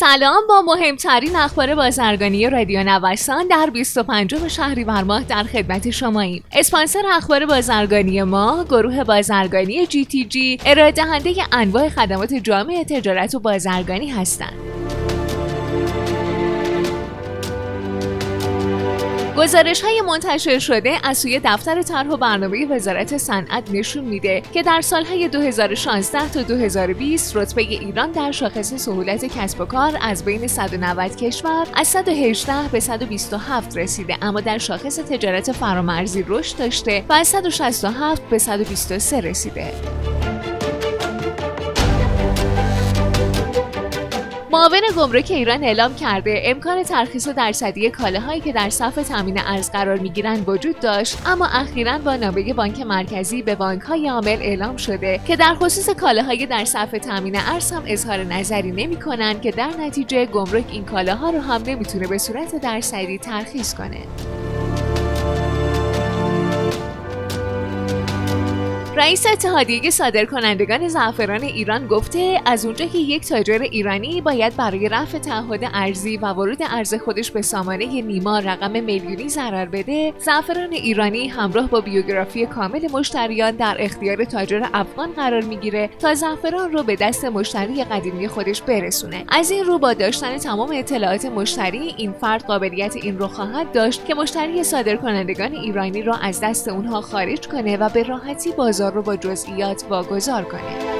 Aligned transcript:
سلام 0.00 0.42
با 0.48 0.62
مهمترین 0.62 1.36
اخبار 1.36 1.74
بازرگانی 1.74 2.50
رادیو 2.50 2.84
نوسان 2.84 3.46
در 3.48 3.70
25 3.72 4.48
شهریور 4.48 5.02
ماه 5.02 5.24
در 5.24 5.42
خدمت 5.42 5.90
شماییم. 5.90 6.44
اسپانسر 6.52 7.02
اخبار 7.12 7.46
بازرگانی 7.46 8.22
ما 8.22 8.64
گروه 8.64 9.04
بازرگانی 9.04 9.86
جی 9.86 10.04
تی 10.04 10.24
جی 10.24 10.58
ارائه 10.66 10.92
دهنده 10.92 11.34
انواع 11.52 11.88
خدمات 11.88 12.34
جامع 12.34 12.84
تجارت 12.84 13.34
و 13.34 13.40
بازرگانی 13.40 14.10
هستند. 14.10 14.52
گزارش 19.36 19.82
های 19.82 20.00
منتشر 20.00 20.58
شده 20.58 20.98
از 21.04 21.18
سوی 21.18 21.40
دفتر 21.44 21.82
طرح 21.82 22.08
و 22.08 22.16
برنامه 22.16 22.66
وزارت 22.66 23.16
صنعت 23.16 23.70
نشون 23.70 24.04
میده 24.04 24.42
که 24.52 24.62
در 24.62 24.80
سالهای 24.80 25.28
2016 25.28 26.28
تا 26.28 26.42
2020 26.42 27.36
رتبه 27.36 27.62
ایران 27.62 28.10
در 28.10 28.32
شاخص 28.32 28.74
سهولت 28.74 29.24
کسب 29.38 29.60
و 29.60 29.64
کار 29.64 29.98
از 30.02 30.24
بین 30.24 30.46
190 30.46 31.16
کشور 31.16 31.66
از 31.74 31.88
118 31.88 32.68
به 32.72 32.80
127 32.80 33.76
رسیده 33.76 34.16
اما 34.22 34.40
در 34.40 34.58
شاخص 34.58 34.98
تجارت 34.98 35.52
فرامرزی 35.52 36.24
رشد 36.28 36.58
داشته 36.58 37.04
و 37.08 37.12
از 37.12 37.28
167 37.28 38.22
به 38.22 38.38
123 38.38 39.20
رسیده. 39.20 39.72
معاون 44.52 44.80
گمرک 44.96 45.30
ایران 45.30 45.64
اعلام 45.64 45.94
کرده 45.94 46.42
امکان 46.44 46.82
ترخیص 46.82 47.28
درصدی 47.28 47.90
کالاهایی 47.90 48.40
که 48.40 48.52
در 48.52 48.70
صف 48.70 49.08
تامین 49.08 49.40
ارز 49.40 49.70
قرار 49.70 49.98
می‌گیرند 49.98 50.48
وجود 50.48 50.80
داشت 50.80 51.18
اما 51.26 51.46
اخیرا 51.46 51.98
با 51.98 52.16
نامه 52.16 52.54
بانک 52.54 52.80
مرکزی 52.80 53.42
به 53.42 53.54
بانک 53.54 53.82
های 53.82 54.08
عامل 54.08 54.38
اعلام 54.42 54.76
شده 54.76 55.20
که 55.26 55.36
در 55.36 55.54
خصوص 55.54 55.90
کالاهای 55.90 56.46
در 56.46 56.64
صف 56.64 56.90
تامین 56.90 57.36
ارز 57.36 57.72
هم 57.72 57.82
اظهار 57.86 58.24
نظری 58.24 58.70
نمی 58.70 58.96
کنند 58.96 59.40
که 59.40 59.50
در 59.50 59.70
نتیجه 59.80 60.26
گمرک 60.26 60.64
این 60.70 60.84
کالاها 60.84 61.30
رو 61.30 61.40
هم 61.40 61.62
نمی‌تونه 61.66 62.06
به 62.06 62.18
صورت 62.18 62.56
درصدی 62.56 63.18
ترخیص 63.18 63.74
کنه. 63.74 64.00
رئیس 68.96 69.26
اتحادیه 69.32 69.90
صادرکنندگان 69.90 70.88
زعفران 70.88 71.42
ایران 71.42 71.86
گفته 71.86 72.40
از 72.46 72.64
اونجا 72.64 72.86
که 72.86 72.98
یک 72.98 73.28
تاجر 73.28 73.62
ایرانی 73.62 74.20
باید 74.20 74.56
برای 74.56 74.88
رفع 74.88 75.18
تعهد 75.18 75.60
ارزی 75.74 76.16
و 76.16 76.32
ورود 76.32 76.58
ارز 76.60 76.94
خودش 76.94 77.30
به 77.30 77.42
سامانه 77.42 78.02
نیما 78.02 78.38
رقم 78.38 78.84
میلیونی 78.84 79.28
ضرر 79.28 79.66
بده 79.66 80.12
زعفران 80.18 80.72
ایرانی 80.72 81.28
همراه 81.28 81.70
با 81.70 81.80
بیوگرافی 81.80 82.46
کامل 82.46 82.88
مشتریان 82.92 83.50
در 83.50 83.76
اختیار 83.78 84.24
تاجر 84.24 84.66
افغان 84.74 85.12
قرار 85.12 85.42
می‌گیره 85.42 85.90
تا 85.98 86.14
زعفران 86.14 86.72
رو 86.72 86.82
به 86.82 86.96
دست 86.96 87.24
مشتری 87.24 87.84
قدیمی 87.84 88.28
خودش 88.28 88.62
برسونه. 88.62 89.24
از 89.28 89.50
این 89.50 89.64
رو 89.64 89.78
با 89.78 89.92
داشتن 89.92 90.38
تمام 90.38 90.70
اطلاعات 90.72 91.24
مشتری 91.24 91.94
این 91.96 92.12
فرد 92.12 92.44
قابلیت 92.44 92.96
این 92.96 93.18
رو 93.18 93.28
خواهد 93.28 93.72
داشت 93.72 94.06
که 94.06 94.14
مشتری 94.14 94.64
صادرکنندگان 94.64 95.52
ایرانی 95.52 96.02
را 96.02 96.14
از 96.14 96.40
دست 96.40 96.68
اونها 96.68 97.00
خارج 97.00 97.48
کنه 97.48 97.76
و 97.76 97.88
به 97.88 98.02
راحتی 98.02 98.52
بازار 98.80 98.94
رو 98.94 99.02
با 99.02 99.16
جزئیات 99.16 99.84
واگذار 99.90 100.44
کنید. 100.44 100.90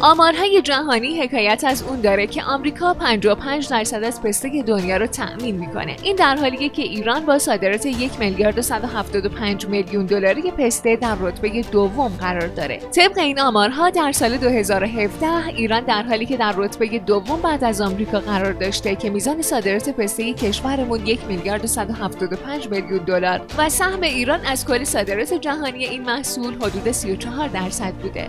آمارهای 0.00 0.62
جهانی 0.62 1.20
حکایت 1.20 1.64
از 1.66 1.82
اون 1.82 2.00
داره 2.00 2.26
که 2.26 2.42
آمریکا 2.42 2.94
55 2.94 3.68
درصد 3.68 4.04
از 4.04 4.22
پسته 4.22 4.62
دنیا 4.62 4.96
رو 4.96 5.06
تأمین 5.06 5.56
می‌کنه. 5.56 5.96
این 6.02 6.16
در 6.16 6.36
حالیه 6.36 6.68
که 6.68 6.82
ایران 6.82 7.26
با 7.26 7.38
صادرات 7.38 7.86
یک 7.86 8.18
میلیارد 8.18 8.58
و 8.58 8.62
175 8.62 9.66
میلیون 9.66 10.06
دلاری 10.06 10.42
پسته 10.42 10.96
در 10.96 11.16
رتبه 11.20 11.62
دوم 11.62 12.08
قرار 12.08 12.46
داره. 12.46 12.76
طبق 12.76 13.18
این 13.18 13.40
آمارها 13.40 13.90
در 13.90 14.12
سال 14.12 14.36
2017 14.36 15.46
ایران 15.46 15.84
در 15.84 16.02
حالی 16.02 16.26
که 16.26 16.36
در 16.36 16.54
رتبه 16.56 16.98
دوم 16.98 17.40
بعد 17.42 17.64
از 17.64 17.80
آمریکا 17.80 18.20
قرار 18.20 18.52
داشته 18.52 18.96
که 18.96 19.10
میزان 19.10 19.42
صادرات 19.42 19.88
پسته 19.88 20.32
کشورمون 20.32 21.06
یک 21.06 21.20
میلیارد 21.28 21.64
و 21.64 21.66
175 21.66 22.68
میلیون 22.68 23.04
دلار 23.04 23.40
و 23.58 23.68
سهم 23.68 24.02
ایران 24.02 24.40
از 24.46 24.66
کل 24.66 24.84
صادرات 24.84 25.34
جهانی 25.34 25.84
این 25.84 26.02
محصول 26.02 26.54
حدود 26.54 26.92
34 26.92 27.48
درصد 27.48 27.92
بوده. 27.92 28.28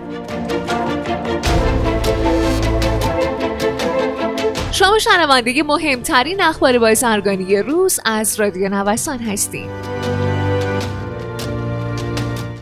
شما 4.71 4.99
شنونده 4.99 5.63
مهمترین 5.63 6.41
اخبار 6.41 6.79
بازرگانی 6.79 7.57
روز 7.57 7.99
از 8.05 8.39
رادیو 8.39 8.69
نوسان 8.69 9.19
هستید. 9.19 9.69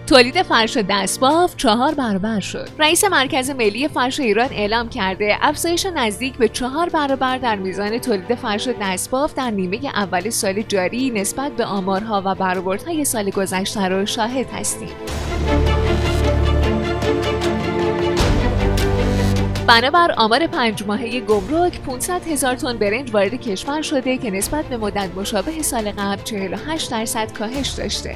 تولید 0.08 0.42
فرش 0.42 0.78
دستباف 0.78 1.56
چهار 1.58 1.94
برابر 1.94 2.40
شد. 2.40 2.70
رئیس 2.80 3.04
مرکز 3.04 3.50
ملی 3.50 3.88
فرش 3.88 4.20
ایران 4.20 4.50
اعلام 4.52 4.90
کرده 4.90 5.38
افزایش 5.42 5.86
نزدیک 5.86 6.34
به 6.34 6.50
چهار 6.50 6.90
برابر 6.90 7.38
در 7.38 7.56
میزان 7.56 7.98
تولید 8.00 8.36
فرش 8.36 8.70
دستباف 8.82 9.34
در 9.34 9.52
نیمه 9.52 9.80
اول 9.86 10.30
سال 10.30 10.62
جاری 10.62 11.10
نسبت 11.10 11.52
به 11.52 11.66
آمارها 11.66 12.22
و 12.26 12.36
برآوردهای 12.36 13.06
سال 13.06 13.30
گذشته 13.30 13.88
را 13.88 14.06
شاهد 14.06 14.50
هستیم. 14.50 15.25
بنابر 19.68 20.12
آمار 20.18 20.48
پنج 20.48 20.84
ماهه 20.84 21.20
گمرک 21.20 21.82
500 21.82 22.28
هزار 22.28 22.56
تن 22.56 22.78
برنج 22.78 23.14
وارد 23.14 23.34
کشور 23.42 23.82
شده 23.82 24.18
که 24.18 24.32
نسبت 24.32 24.66
به 24.66 24.78
مدت 24.78 25.10
مشابه 25.16 25.62
سال 25.62 25.92
قبل 25.92 26.24
48 26.24 26.92
درصد 26.92 27.34
کاهش 27.34 27.70
داشته. 27.70 28.16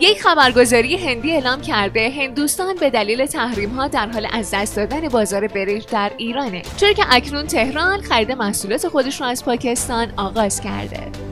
یک 0.00 0.22
خبرگزاری 0.22 0.96
هندی 0.96 1.32
اعلام 1.32 1.60
کرده 1.60 2.10
هندوستان 2.10 2.74
به 2.74 2.90
دلیل 2.90 3.26
تحریم 3.26 3.70
ها 3.70 3.88
در 3.88 4.06
حال 4.06 4.26
از 4.32 4.50
دست 4.54 4.76
دادن 4.76 5.08
بازار 5.08 5.46
برنج 5.46 5.86
در 5.86 6.10
ایرانه 6.16 6.62
چرا 6.76 6.92
که 6.92 7.04
اکنون 7.10 7.46
تهران 7.46 8.00
خرید 8.00 8.32
محصولات 8.32 8.88
خودش 8.88 9.20
را 9.20 9.26
از 9.26 9.44
پاکستان 9.44 10.12
آغاز 10.16 10.60
کرده 10.60 11.29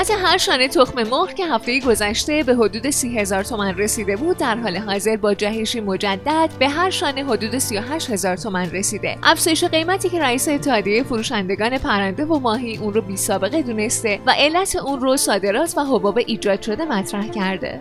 قیمت 0.00 0.10
هر 0.24 0.38
شانه 0.38 0.68
تخم 0.68 1.02
مرغ 1.02 1.34
که 1.34 1.46
هفته 1.46 1.80
گذشته 1.80 2.42
به 2.42 2.54
حدود 2.54 2.90
سی 2.90 3.18
هزار 3.18 3.42
تومن 3.44 3.78
رسیده 3.78 4.16
بود 4.16 4.36
در 4.36 4.56
حال 4.56 4.76
حاضر 4.76 5.16
با 5.16 5.34
جهشی 5.34 5.80
مجدد 5.80 6.50
به 6.58 6.68
هر 6.68 6.90
شانه 6.90 7.24
حدود 7.24 7.58
38 7.58 8.10
هزار 8.10 8.36
تومن 8.36 8.70
رسیده. 8.70 9.18
افزایش 9.22 9.64
قیمتی 9.64 10.08
که 10.08 10.20
رئیس 10.20 10.48
اتحادیه 10.48 11.02
فروشندگان 11.02 11.78
پرنده 11.78 12.24
و 12.24 12.38
ماهی 12.38 12.76
اون 12.76 12.94
رو 12.94 13.00
بی 13.00 13.16
سابقه 13.16 13.62
دونسته 13.62 14.20
و 14.26 14.34
علت 14.38 14.76
اون 14.76 15.00
رو 15.00 15.16
صادرات 15.16 15.74
و 15.76 15.84
حباب 15.84 16.18
ایجاد 16.18 16.62
شده 16.62 16.84
مطرح 16.84 17.28
کرده. 17.28 17.80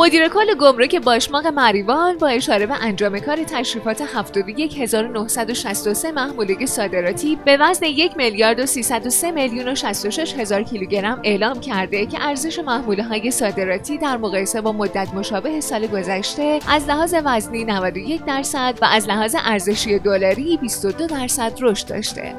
مدیر 0.00 0.28
کل 0.28 0.54
گمرک 0.54 0.96
باشماق 0.96 1.46
مریوان 1.46 2.18
با 2.18 2.28
اشاره 2.28 2.66
به 2.66 2.74
انجام 2.74 3.18
کار 3.18 3.44
تشریفات 3.44 4.02
71963 4.14 6.12
محموله 6.12 6.66
صادراتی 6.66 7.38
به 7.44 7.56
وزن 7.60 7.86
1 7.86 8.16
میلیارد 8.16 8.60
و 8.60 8.66
303 8.66 9.30
میلیون 9.30 9.68
و 9.68 9.74
66 9.74 10.34
هزار 10.34 10.62
کیلوگرم 10.62 11.20
اعلام 11.24 11.60
کرده 11.60 12.06
که 12.06 12.18
ارزش 12.20 12.58
محموله 12.58 13.02
های 13.02 13.30
صادراتی 13.30 13.98
در 13.98 14.16
مقایسه 14.16 14.60
با 14.60 14.72
مدت 14.72 15.14
مشابه 15.14 15.60
سال 15.60 15.86
گذشته 15.86 16.58
از 16.68 16.88
لحاظ 16.88 17.14
وزنی 17.24 17.64
91 17.64 18.24
درصد 18.24 18.78
و 18.82 18.84
از 18.84 19.08
لحاظ 19.08 19.36
ارزشی 19.38 19.98
دلاری 19.98 20.56
22 20.56 21.06
درصد 21.06 21.52
رشد 21.60 21.88
داشته. 21.88 22.34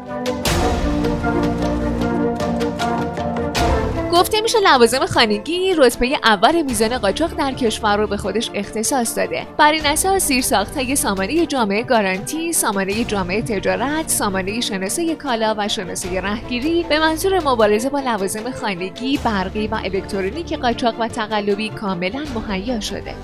گفته 4.19 4.41
میشه 4.41 4.59
لوازم 4.59 5.05
خانگی 5.05 5.73
رتبه 5.77 6.19
اول 6.23 6.61
میزان 6.61 6.97
قاچاق 6.97 7.33
در 7.33 7.51
کشور 7.51 7.97
رو 7.97 8.07
به 8.07 8.17
خودش 8.17 8.51
اختصاص 8.53 9.17
داده. 9.17 9.47
بر 9.57 9.71
این 9.71 9.85
اساس 9.85 10.31
ساخت 10.31 10.77
های 10.77 10.95
سامانه 10.95 11.45
جامعه 11.45 11.83
گارانتی 11.83 12.53
سامانه 12.53 13.03
جامعه 13.03 13.41
تجارت 13.41 14.09
سامانه 14.09 14.61
شناسه 14.61 15.15
کالا 15.15 15.55
و 15.57 15.67
شناسه 15.67 16.21
رهگیری 16.21 16.85
به 16.89 16.99
منظور 16.99 17.39
مبارزه 17.39 17.89
با 17.89 17.99
لوازم 17.99 18.51
خانگی 18.51 19.19
برقی 19.23 19.67
و 19.67 19.75
الکترونیک 19.75 20.53
قاچاق 20.53 20.95
و 20.99 21.07
تقلبی 21.07 21.69
کاملا 21.69 22.23
مهیا 22.35 22.79
شده. 22.79 23.15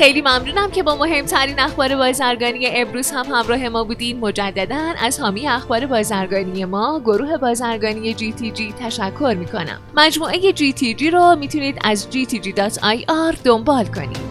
خیلی 0.00 0.20
ممنونم 0.20 0.70
که 0.70 0.82
با 0.82 0.96
مهمترین 0.96 1.60
اخبار 1.60 1.96
بازرگانی 1.96 2.66
امروز 2.66 3.10
هم 3.10 3.26
همراه 3.26 3.68
ما 3.68 3.84
بودین. 3.84 4.20
مجددا 4.20 4.92
از 4.98 5.20
حامی 5.20 5.48
اخبار 5.48 5.86
بازرگانی 5.86 6.64
ما 6.64 7.00
گروه 7.00 7.36
بازرگانی 7.36 8.14
جی 8.14 8.32
تی 8.32 8.50
جی 8.50 8.74
تشکر 8.80 9.36
می‌کنم. 9.38 9.80
مجموعه 9.96 10.52
جی 10.52 10.72
تی 10.72 10.94
جی 10.94 11.10
رو 11.10 11.36
می‌تونید 11.36 11.78
از 11.84 12.08
gtg.ir 12.12 13.36
دنبال 13.44 13.84
کنید. 13.84 14.29